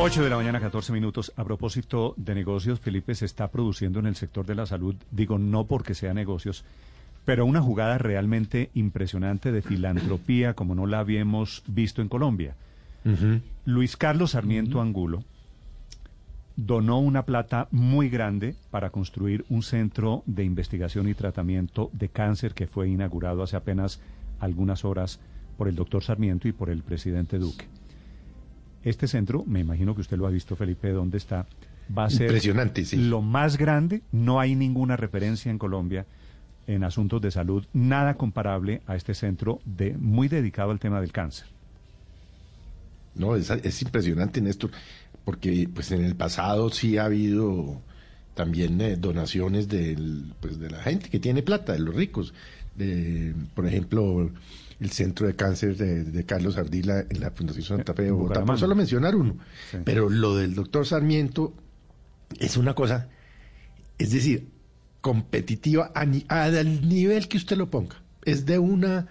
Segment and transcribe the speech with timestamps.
[0.00, 1.32] 8 de la mañana, 14 minutos.
[1.34, 5.38] A propósito de negocios, Felipe se está produciendo en el sector de la salud, digo
[5.38, 6.64] no porque sea negocios,
[7.24, 12.54] pero una jugada realmente impresionante de filantropía como no la habíamos visto en Colombia.
[13.64, 15.24] Luis Carlos Sarmiento Angulo
[16.54, 22.54] donó una plata muy grande para construir un centro de investigación y tratamiento de cáncer
[22.54, 24.00] que fue inaugurado hace apenas
[24.38, 25.18] algunas horas
[25.56, 27.66] por el doctor Sarmiento y por el presidente Duque.
[28.88, 31.46] Este centro, me imagino que usted lo ha visto, Felipe, ¿dónde está?
[31.96, 32.96] Va a ser Impresionante, sí.
[32.96, 34.02] lo más grande.
[34.12, 36.06] No hay ninguna referencia en Colombia
[36.66, 41.12] en asuntos de salud, nada comparable a este centro de, muy dedicado al tema del
[41.12, 41.46] cáncer.
[43.14, 44.70] No, es, es impresionante, Néstor,
[45.24, 47.80] porque pues en el pasado sí ha habido
[48.34, 52.32] también eh, donaciones del, pues, de la gente que tiene plata, de los ricos.
[52.76, 54.30] De, por ejemplo,
[54.80, 58.44] el Centro de Cáncer de, de Carlos Ardila en la Fundación Santa Fe de Bogotá,
[58.44, 59.36] por solo mencionar uno.
[59.70, 59.78] Sí.
[59.84, 61.52] Pero lo del doctor Sarmiento
[62.38, 63.08] es una cosa,
[63.98, 64.48] es decir,
[65.00, 67.96] competitiva a al nivel que usted lo ponga.
[68.24, 69.06] Es de una,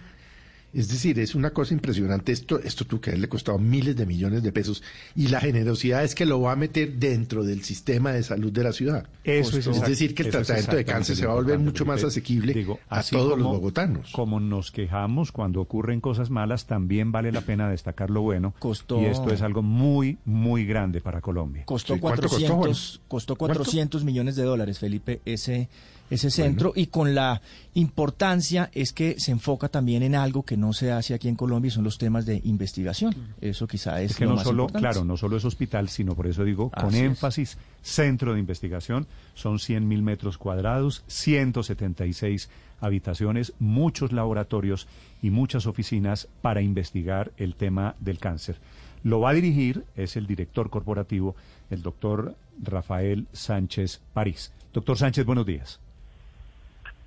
[0.72, 2.32] es decir, es una cosa impresionante.
[2.32, 4.82] Esto, esto tuvo que haberle costado miles de millones de pesos
[5.16, 8.62] y la generosidad es que lo va a meter dentro del sistema de salud de
[8.64, 9.06] la ciudad.
[9.24, 11.84] Eso es, exact- decir, que el es tratamiento de cáncer se va a volver mucho
[11.84, 14.12] más asequible Digo, a todos como- los bogotanos.
[14.12, 18.54] Como nos quejamos cuando ocurren cosas malas, también vale la pena destacar lo bueno.
[18.58, 21.64] Costó- Y esto es algo muy, muy grande para Colombia.
[21.64, 23.54] Costó Sí, ¿cuánto costó, 400, costó, ¿Cuánto?
[23.60, 25.68] 400 millones de dólares, Felipe, ese,
[26.10, 26.72] ese centro.
[26.74, 27.40] Y con la
[27.74, 31.68] importancia es que se enfoca también en algo que no se hace aquí en Colombia
[31.68, 33.14] y son los temas de investigación.
[33.40, 34.82] Eso quizá es, Es que lo no más solo, importante.
[34.82, 37.02] claro, no solo es hospital, sino por eso digo, con es.
[37.02, 42.48] énfasis, centro de investigación, son 100 mil metros cuadrados, 176
[42.80, 44.86] habitaciones, muchos laboratorios
[45.22, 48.56] y muchas oficinas para investigar el tema del cáncer.
[49.02, 51.36] Lo va a dirigir, es el director corporativo,
[51.70, 54.52] el doctor Rafael Sánchez París.
[54.72, 55.80] Doctor Sánchez, buenos días.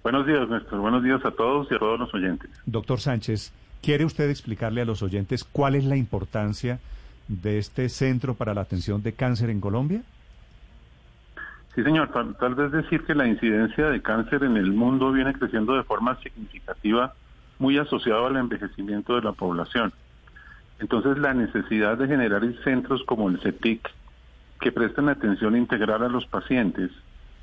[0.04, 0.80] Buenos días, Néstor.
[0.80, 2.50] Buenos días a todos y a todos los oyentes.
[2.66, 6.80] Doctor Sánchez, ¿quiere usted explicarle a los oyentes cuál es la importancia
[7.28, 10.02] de este Centro para la Atención de Cáncer en Colombia?
[11.76, 12.10] Sí, señor.
[12.10, 15.84] Tal, tal vez decir que la incidencia de cáncer en el mundo viene creciendo de
[15.84, 17.14] forma significativa,
[17.60, 19.94] muy asociado al envejecimiento de la población.
[20.80, 23.88] Entonces, la necesidad de generar centros como el CETIC,
[24.60, 26.92] que presten atención integral a los pacientes,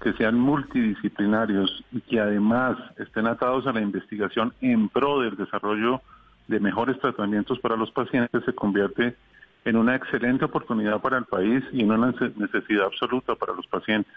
[0.01, 6.01] que sean multidisciplinarios y que además estén atados a la investigación en pro del desarrollo
[6.47, 9.17] de mejores tratamientos para los pacientes, se convierte
[9.65, 13.67] en una excelente oportunidad para el país y en una nece- necesidad absoluta para los
[13.67, 14.13] pacientes.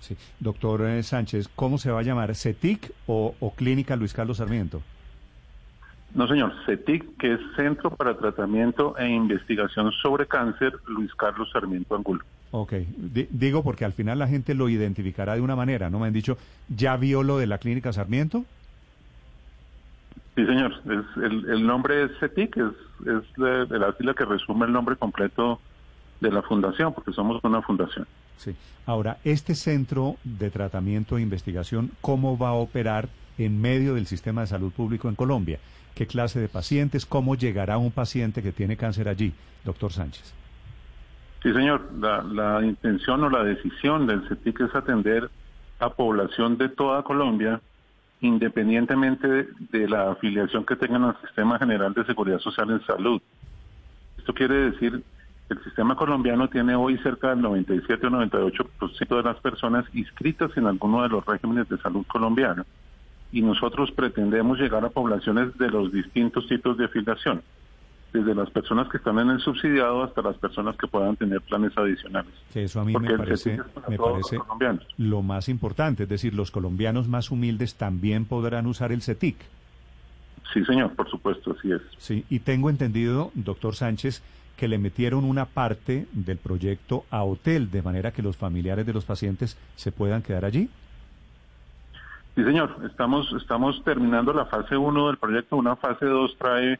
[0.00, 0.16] Sí.
[0.40, 2.34] Doctor eh, Sánchez, ¿cómo se va a llamar?
[2.34, 4.82] ¿CETIC o, o Clínica Luis Carlos Sarmiento?
[6.14, 11.94] No, señor, CETIC, que es Centro para Tratamiento e Investigación sobre Cáncer, Luis Carlos Sarmiento
[11.94, 12.24] Angulo.
[12.52, 16.00] Ok, Di- digo porque al final la gente lo identificará de una manera, ¿no?
[16.00, 16.36] Me han dicho,
[16.76, 18.44] ¿ya vio lo de la Clínica Sarmiento?
[20.34, 22.72] Sí, señor, es, el, el nombre es CETIC, es,
[23.06, 25.60] es la, de la sigla que resume el nombre completo
[26.20, 28.06] de la fundación, porque somos una fundación.
[28.38, 28.54] Sí.
[28.86, 34.40] Ahora, este centro de tratamiento e investigación, ¿cómo va a operar en medio del sistema
[34.40, 35.58] de salud público en Colombia?
[35.94, 37.06] ¿Qué clase de pacientes?
[37.06, 39.32] ¿Cómo llegará un paciente que tiene cáncer allí,
[39.64, 40.32] doctor Sánchez?
[41.42, 41.88] Sí, señor.
[41.98, 45.30] La, la intención o la decisión del CETIC es atender
[45.78, 47.60] a población de toda Colombia,
[48.20, 53.22] independientemente de, la afiliación que tengan al Sistema General de Seguridad Social en Salud.
[54.18, 55.02] Esto quiere decir
[55.48, 60.54] que el sistema colombiano tiene hoy cerca del 97 o 98% de las personas inscritas
[60.56, 62.66] en alguno de los regímenes de salud colombiano.
[63.32, 67.42] Y nosotros pretendemos llegar a poblaciones de los distintos tipos de afiliación
[68.12, 71.76] desde las personas que están en el subsidiado hasta las personas que puedan tener planes
[71.76, 72.32] adicionales.
[72.52, 74.38] Que eso a mí Porque me parece, me parece
[74.98, 76.04] lo más importante.
[76.04, 79.36] Es decir, los colombianos más humildes también podrán usar el CETIC.
[80.52, 81.80] Sí, señor, por supuesto, así es.
[81.98, 84.22] Sí, y tengo entendido, doctor Sánchez,
[84.56, 88.92] que le metieron una parte del proyecto a hotel, de manera que los familiares de
[88.92, 90.68] los pacientes se puedan quedar allí.
[92.34, 95.56] Sí, señor, estamos, estamos terminando la fase 1 del proyecto.
[95.56, 96.78] Una fase 2 trae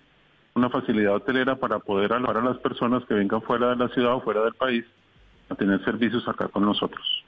[0.61, 4.15] una facilidad hotelera para poder alojar a las personas que vengan fuera de la ciudad
[4.15, 4.85] o fuera del país
[5.49, 7.25] a tener servicios acá con nosotros.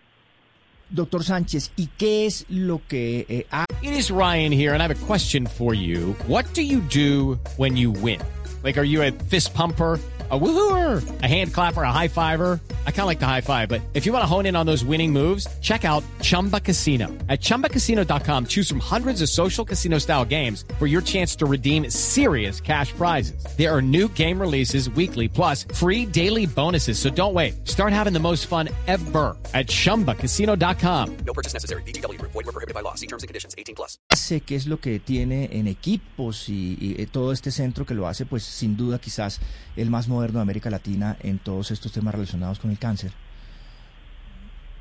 [0.90, 3.64] Doctor Sánchez, ¿y qué es lo que eh, ha...
[3.82, 6.14] It is Ryan here, and I have a question for you.
[6.28, 8.20] What do you do when you win?
[8.62, 9.98] Like, are you a fist pumper?
[10.32, 12.58] a woohooer, a hand clapper, a high fiver.
[12.86, 14.64] I kind of like the high five, but if you want to hone in on
[14.64, 17.08] those winning moves, check out Chumba Casino.
[17.28, 21.90] At ChumbaCasino.com, choose from hundreds of social casino style games for your chance to redeem
[21.90, 23.44] serious cash prizes.
[23.58, 26.98] There are new game releases weekly, plus free daily bonuses.
[26.98, 27.68] So don't wait.
[27.68, 31.16] Start having the most fun ever at ChumbaCasino.com.
[31.26, 31.82] No purchase necessary.
[31.82, 32.18] BGW.
[32.22, 32.94] Void were prohibited by law.
[32.94, 33.54] See terms and conditions.
[33.58, 33.98] 18 plus.
[34.22, 37.94] hace, qué es lo que tiene en equipos y, y, eh, todo este centro que
[37.94, 39.40] lo hace, pues sin duda quizás
[39.76, 43.12] el más moderno de América Latina en todos estos temas relacionados con el cáncer.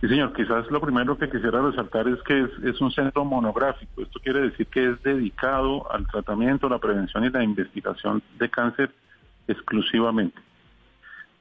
[0.01, 4.01] Sí, señor, quizás lo primero que quisiera resaltar es que es, es, un centro monográfico.
[4.01, 8.91] Esto quiere decir que es dedicado al tratamiento, la prevención y la investigación de cáncer
[9.47, 10.41] exclusivamente.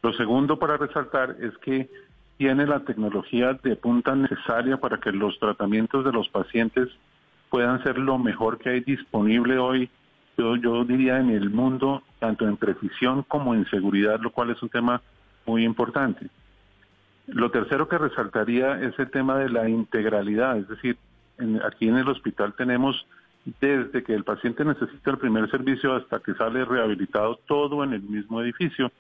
[0.03, 1.89] Lo segundo para resaltar es que
[2.37, 6.89] tiene la tecnología de punta necesaria para que los tratamientos de los pacientes
[7.51, 9.91] puedan ser lo mejor que hay disponible hoy,
[10.41, 14.63] yo, yo diría en el mundo, tanto en precisión como en seguridad, lo cual es
[14.63, 15.03] un tema
[15.45, 16.29] muy importante.
[17.27, 20.97] Lo tercero que resaltaría es el tema de la integralidad, es decir,
[21.39, 23.07] en, aquí en el hospital tenemos
[23.61, 28.03] desde que el paciente necesita el primer servicio hasta que sale rehabilitado todo en el
[28.03, 28.91] mismo edificio,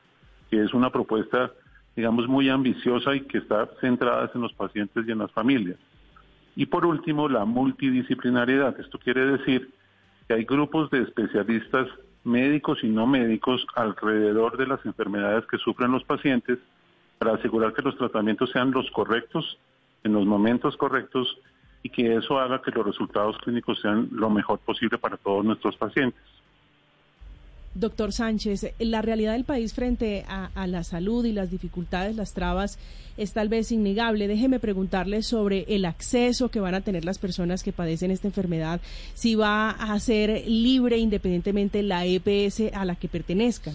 [0.51, 1.53] que es una propuesta,
[1.97, 5.79] digamos, muy ambiciosa y que está centrada en los pacientes y en las familias.
[6.57, 8.79] Y por último, la multidisciplinariedad.
[8.81, 9.71] Esto quiere decir
[10.31, 11.89] que hay grupos de especialistas
[12.23, 16.57] médicos y no médicos alrededor de las enfermedades que sufren los pacientes
[17.19, 19.59] para asegurar que los tratamientos sean los correctos
[20.05, 21.37] en los momentos correctos
[21.83, 25.77] y que eso haga que los resultados clínicos sean lo mejor posible para todos nuestros
[25.77, 26.23] pacientes.
[27.75, 32.79] Doctor Sánchez, la realidad del país frente a, la salud y las dificultades, las trabas,
[33.17, 34.27] es tal vez innegable.
[34.27, 38.81] Déjeme preguntarle sobre el acceso que van a tener las personas que padecen esta enfermedad,
[39.15, 43.75] si va a ser libre independientemente la EPS a la que pertenezcan.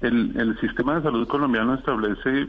[0.00, 2.48] El, el sistema de salud colombiano establece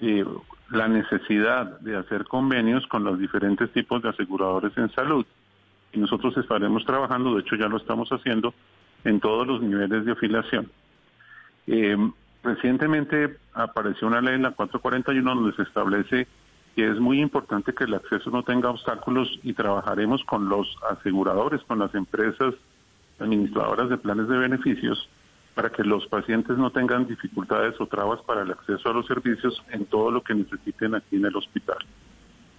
[0.00, 0.24] eh,
[0.70, 5.24] la necesidad de hacer convenios con los diferentes tipos de aseguradores en salud.
[5.92, 8.52] Y nosotros estaremos trabajando, de hecho ya lo estamos haciendo,
[9.06, 10.70] en todos los niveles de afiliación.
[11.66, 11.96] Eh,
[12.42, 16.26] recientemente apareció una ley, la 441, donde se establece
[16.74, 21.62] que es muy importante que el acceso no tenga obstáculos y trabajaremos con los aseguradores,
[21.62, 22.54] con las empresas
[23.18, 25.08] administradoras de planes de beneficios,
[25.54, 29.62] para que los pacientes no tengan dificultades o trabas para el acceso a los servicios
[29.70, 31.78] en todo lo que necesiten aquí en el hospital.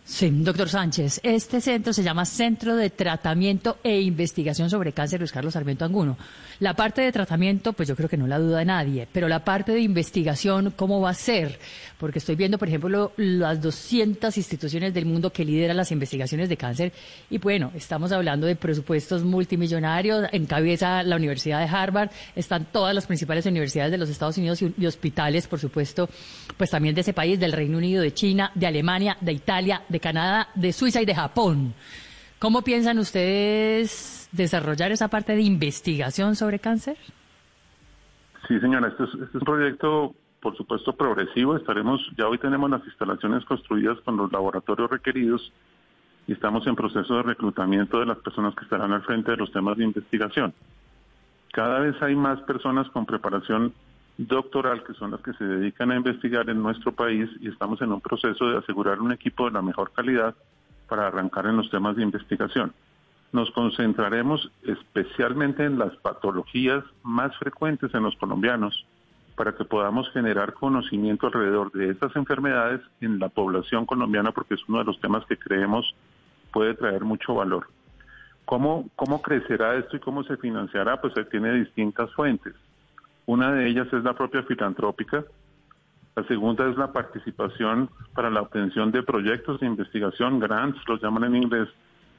[0.10, 5.34] Sí, doctor Sánchez, este centro se llama Centro de Tratamiento e Investigación sobre Cáncer Luis
[5.34, 6.18] Carlos Sarmiento Anguno.
[6.60, 9.74] La parte de tratamiento, pues yo creo que no la duda nadie, pero la parte
[9.74, 11.60] de investigación, ¿cómo va a ser?
[12.00, 16.48] Porque estoy viendo, por ejemplo, lo, las 200 instituciones del mundo que lideran las investigaciones
[16.48, 16.94] de cáncer
[17.30, 22.96] y bueno, estamos hablando de presupuestos multimillonarios, en cabeza la Universidad de Harvard, están todas
[22.96, 26.10] las principales universidades de los Estados Unidos y, y hospitales, por supuesto,
[26.56, 29.97] pues también de ese país, del Reino Unido, de China, de Alemania, de Italia, de
[30.00, 31.74] Canadá, de Suiza y de Japón.
[32.40, 36.98] ¿Cómo piensan ustedes desarrollar esa parte de investigación sobre cáncer?
[38.48, 41.58] Sí, señora, este es, este es un proyecto, por supuesto, progresivo.
[41.58, 45.52] Estaremos, ya hoy tenemos las instalaciones construidas con los laboratorios requeridos
[46.28, 49.52] y estamos en proceso de reclutamiento de las personas que estarán al frente de los
[49.52, 50.54] temas de investigación.
[51.52, 53.74] Cada vez hay más personas con preparación
[54.18, 57.92] doctoral, que son las que se dedican a investigar en nuestro país y estamos en
[57.92, 60.36] un proceso de asegurar un equipo de la mejor calidad
[60.88, 62.74] para arrancar en los temas de investigación.
[63.32, 68.86] Nos concentraremos especialmente en las patologías más frecuentes en los colombianos
[69.36, 74.62] para que podamos generar conocimiento alrededor de estas enfermedades en la población colombiana porque es
[74.68, 75.94] uno de los temas que creemos
[76.52, 77.68] puede traer mucho valor.
[78.46, 81.00] ¿Cómo, cómo crecerá esto y cómo se financiará?
[81.02, 82.56] Pues tiene distintas fuentes.
[83.28, 85.26] Una de ellas es la propia filantrópica.
[86.16, 91.26] La segunda es la participación para la obtención de proyectos de investigación, grants, los llaman
[91.26, 91.68] en inglés,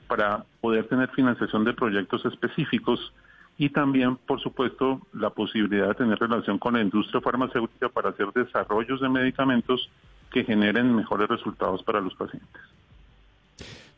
[0.07, 3.13] para poder tener financiación de proyectos específicos
[3.57, 8.29] y también, por supuesto, la posibilidad de tener relación con la industria farmacéutica para hacer
[8.35, 9.91] desarrollos de medicamentos
[10.31, 12.63] que generen mejores resultados para los pacientes.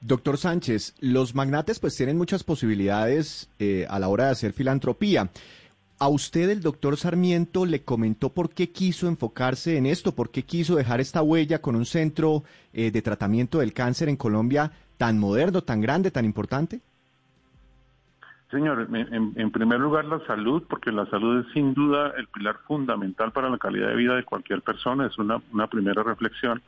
[0.00, 5.28] Doctor Sánchez, los magnates pues tienen muchas posibilidades eh, a la hora de hacer filantropía.
[6.02, 10.14] ¿A usted el doctor Sarmiento le comentó por qué quiso enfocarse en esto?
[10.14, 12.42] ¿Por qué quiso dejar esta huella con un centro
[12.72, 16.80] eh, de tratamiento del cáncer en Colombia tan moderno, tan grande, tan importante?
[18.50, 22.56] Señor, en, en, primer lugar la salud, porque la salud es sin duda el pilar
[22.66, 26.62] fundamental para la calidad de vida de cualquier persona, es una, una primera reflexión.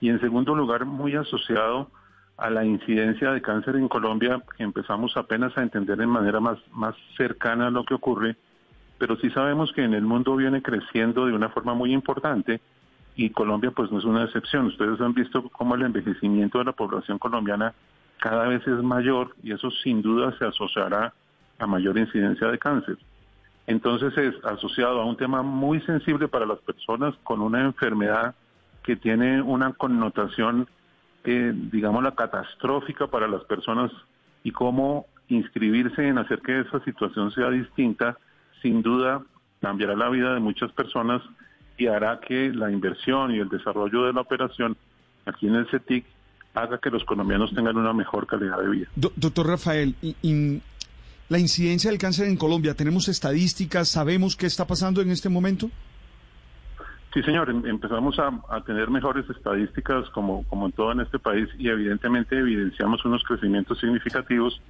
[0.00, 1.90] Y en segundo lugar, muy asociado
[2.36, 6.58] a la incidencia de cáncer en Colombia, que empezamos apenas a entender de manera más,
[6.72, 8.36] más cercana lo que ocurre,
[8.98, 12.60] pero sí sabemos que en el mundo viene creciendo de una forma muy importante
[13.14, 14.66] y Colombia pues no es una excepción.
[14.66, 17.74] Ustedes han visto cómo el envejecimiento de la población colombiana
[18.18, 21.12] cada vez es mayor y eso sin duda se asociará
[21.58, 22.98] a mayor incidencia de cáncer.
[23.66, 28.34] Entonces es asociado a un tema muy sensible para las personas con una enfermedad
[28.82, 30.68] que tiene una connotación,
[31.32, 33.90] digamos, la catastrófica para las personas
[34.42, 38.16] y cómo inscribirse en hacer que esa situación sea distinta,
[38.62, 39.22] sin duda
[39.60, 41.22] cambiará la vida de muchas personas
[41.76, 44.76] y hará que la inversión y el desarrollo de la operación
[45.24, 46.04] aquí en el CETIC
[46.54, 48.86] haga que los colombianos tengan una mejor calidad de vida.
[48.94, 49.94] doctor Rafael,
[51.28, 53.88] la incidencia del cáncer en Colombia, ¿tenemos estadísticas?
[53.88, 55.70] ¿Sabemos qué está pasando en este momento?
[57.16, 61.48] Sí, señor, em, empezamos a, tener mejores estadísticas como, como en todo en este país
[61.56, 64.60] y evidentemente evidenciamos unos crecimientos significativos.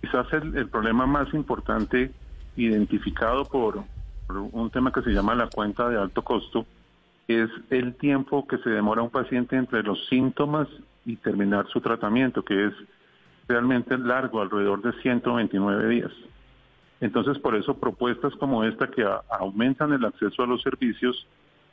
[0.00, 2.10] Quizás el, problema más importante
[2.56, 3.84] identificado por
[4.30, 6.64] un tema que se llama la cuenta de alto costo
[7.28, 10.66] es el tiempo que se demora un paciente entre los síntomas
[11.04, 12.72] y terminar su tratamiento, que es
[13.46, 16.12] realmente largo, alrededor de 129 días.
[17.02, 19.06] Entonces, por eso propuestas como esta que
[19.38, 21.26] aumentan el acceso a los servicios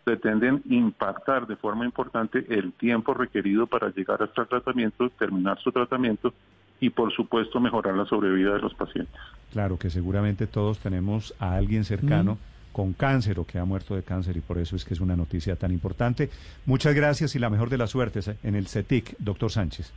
[0.03, 5.71] pretenden impactar de forma importante el tiempo requerido para llegar hasta el tratamiento, terminar su
[5.71, 6.33] tratamiento
[6.79, 9.15] y, por supuesto, mejorar la sobrevida de los pacientes.
[9.51, 12.35] Claro que seguramente todos tenemos a alguien cercano.
[12.35, 15.01] Mm con cáncer o que ha muerto de cáncer y por eso es que es
[15.01, 16.29] una noticia tan importante.
[16.65, 19.93] Muchas gracias y la mejor de las suertes eh, en el CETIC, doctor Sánchez.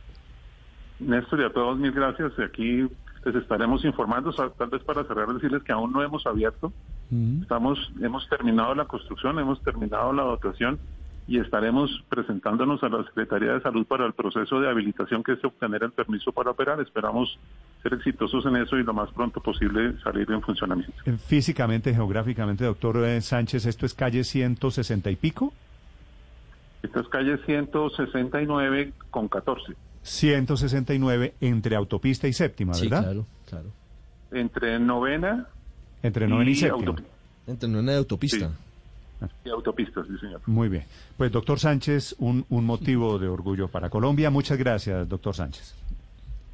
[0.99, 2.31] Néstor y a todos mil gracias.
[2.39, 2.87] Aquí
[3.25, 6.71] les estaremos informando, tal vez para cerrar decirles que aún no hemos abierto.
[7.41, 10.79] Estamos, hemos terminado la construcción, hemos terminado la dotación
[11.27, 15.43] y estaremos presentándonos a la Secretaría de Salud para el proceso de habilitación que es
[15.43, 16.79] obtener el permiso para operar.
[16.81, 17.39] Esperamos
[17.81, 20.93] ser exitosos en eso y lo más pronto posible salir en funcionamiento.
[21.17, 25.53] Físicamente, geográficamente, doctor eh, Sánchez, ¿esto es calle 160 y pico?
[26.83, 29.73] Esta es calle 169 con 14.
[30.03, 32.99] 169 entre autopista y séptima, ¿verdad?
[32.99, 33.69] Sí, claro, claro.
[34.31, 35.47] Entre novena.
[36.05, 36.95] Entre novena y, séptima.
[37.47, 38.51] Entre novena y autopista.
[39.43, 40.41] Y autopistas, sí, señor.
[40.45, 40.83] Muy bien.
[41.17, 44.29] Pues, doctor Sánchez, un, un motivo de orgullo para Colombia.
[44.29, 45.73] Muchas gracias, doctor Sánchez.